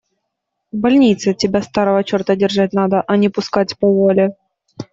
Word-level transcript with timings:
В 0.71 0.77
больнице 0.77 1.35
тебя, 1.35 1.61
старого 1.61 2.03
черта, 2.03 2.35
держать 2.35 2.73
надо, 2.73 3.01
а 3.05 3.17
не 3.17 3.29
пускать 3.29 3.77
по 3.77 3.87
воле. 3.87 4.35